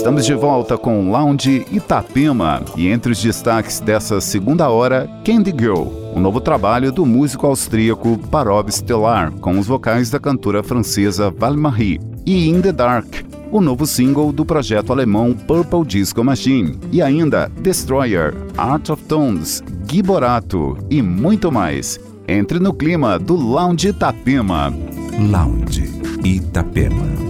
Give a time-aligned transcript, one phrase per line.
[0.00, 5.88] Estamos de volta com Lounge Itapema e entre os destaques dessa segunda hora, Candy Girl,
[6.14, 11.30] o um novo trabalho do músico austríaco Parob Stellar, com os vocais da cantora francesa
[11.30, 13.14] Val-Marie, e In the Dark,
[13.52, 19.62] o novo single do projeto alemão Purple Disco Machine, e ainda Destroyer, Art of Tones,
[19.86, 22.00] Giborato e muito mais.
[22.26, 24.72] Entre no clima do Lounge Itapema.
[25.30, 25.92] Lounge
[26.24, 27.29] Itapema.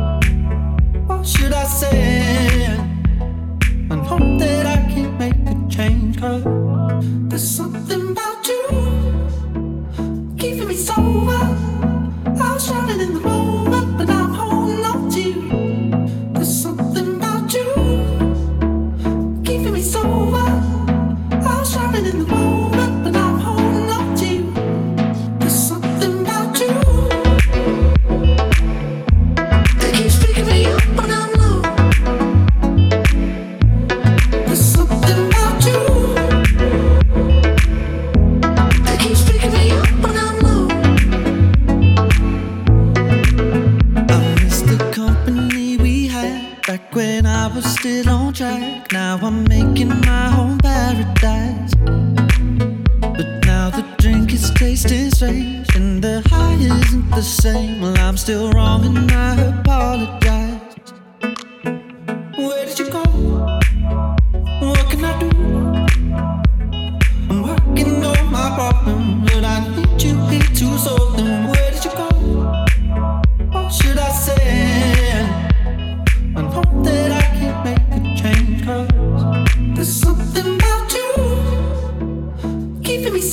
[1.23, 2.65] should I say?
[3.89, 6.19] And hope that I can make a change.
[6.19, 6.43] Cause
[7.29, 8.63] there's something about you
[10.37, 11.41] keeping me sober.
[12.25, 13.60] I was drowning in the moon.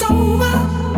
[0.01, 0.98] It's over.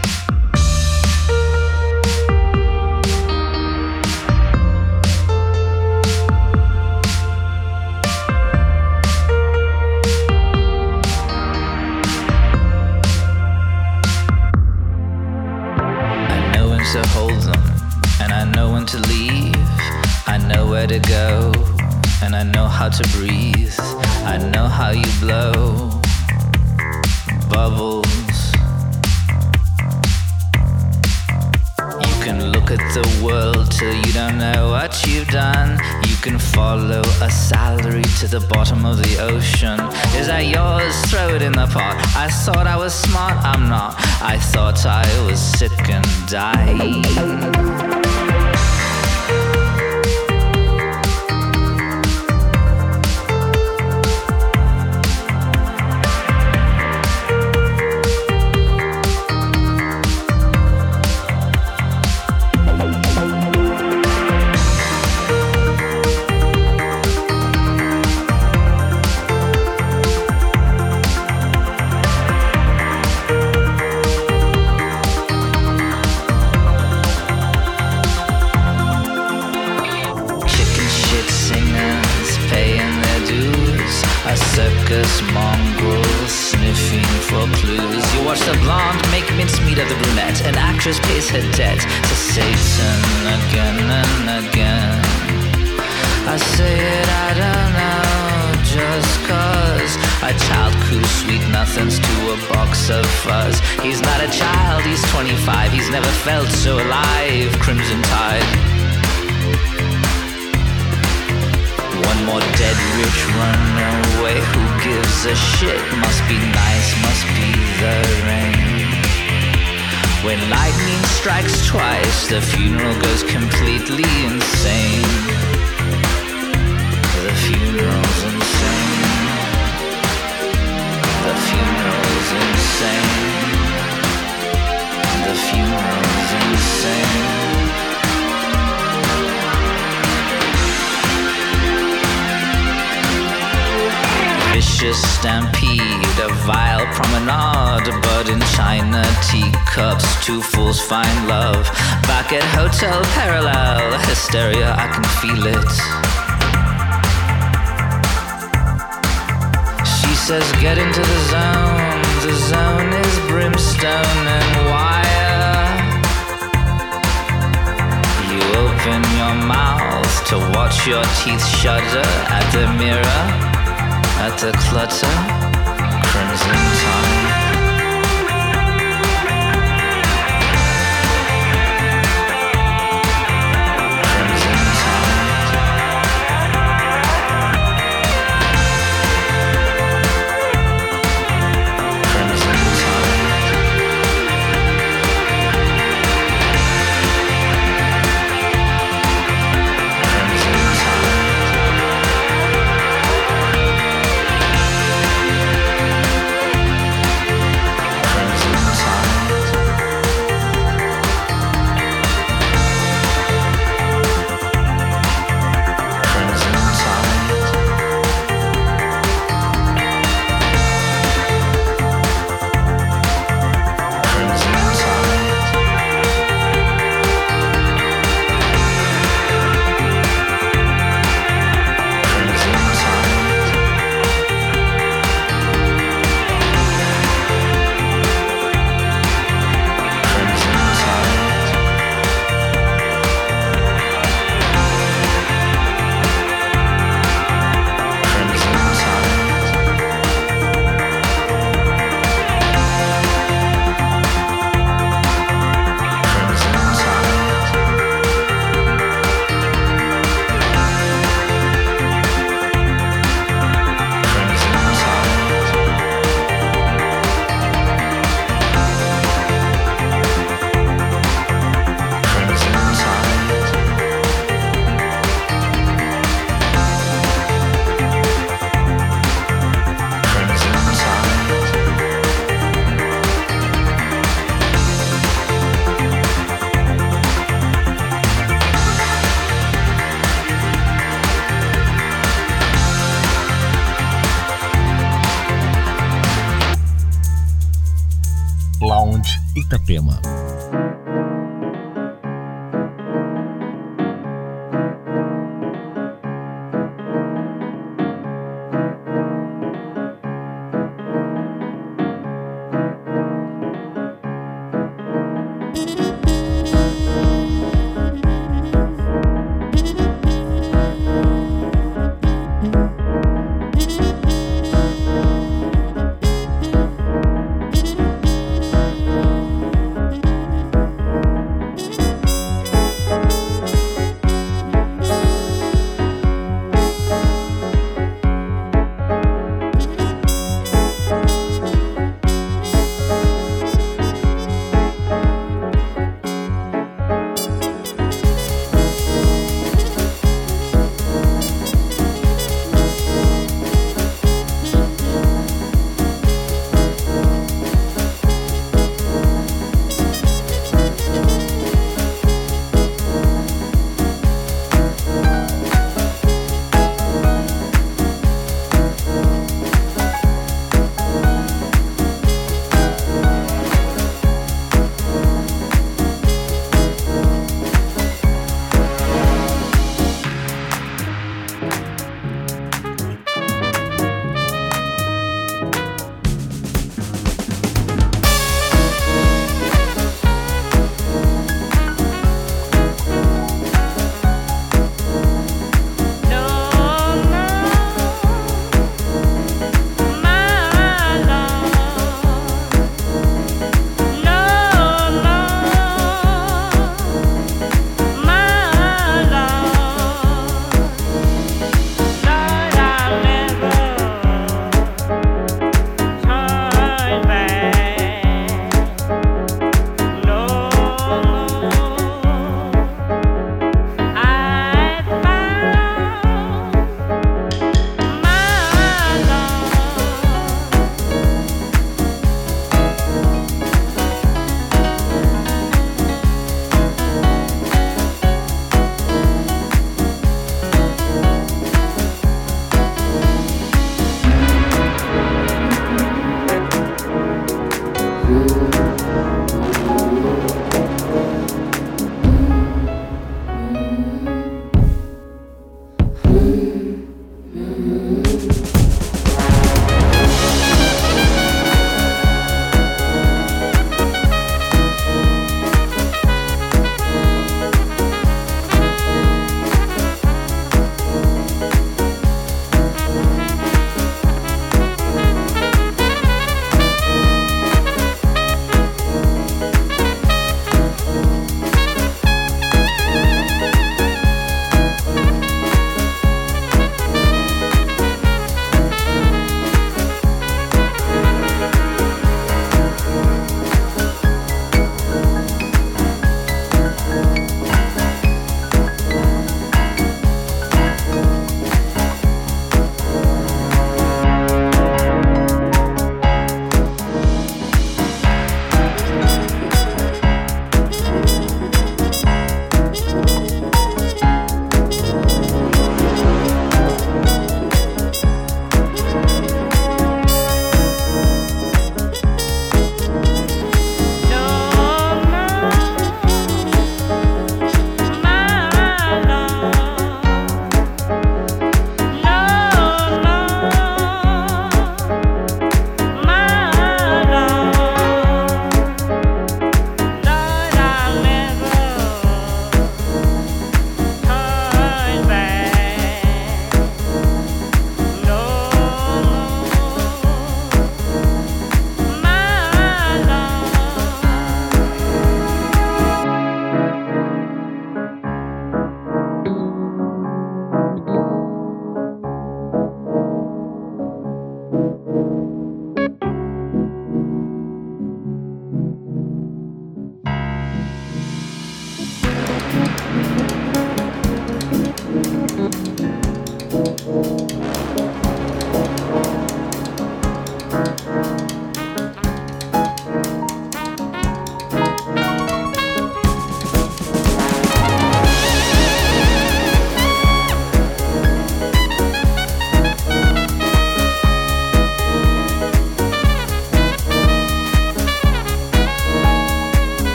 [38.31, 39.77] the bottom of the ocean.
[40.15, 40.95] Is that yours?
[41.11, 41.97] Throw it in the pot.
[42.15, 43.95] I thought I was smart, I'm not.
[44.21, 47.90] I thought I was sick and dying.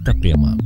[0.00, 0.56] Itapema.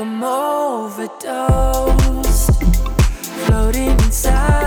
[0.00, 1.28] I'm overdosed,
[3.44, 4.59] floating inside